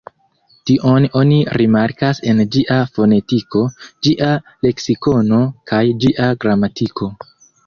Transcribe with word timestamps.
Tion 0.69 1.03
oni 1.19 1.35
rimarkas 1.61 2.21
en 2.31 2.41
ĝia 2.55 2.77
fonetiko, 2.95 3.61
ĝia 4.09 4.31
leksikono 4.69 5.43
kaj 5.75 5.85
ĝia 6.07 6.33
gramatiko. 6.47 7.13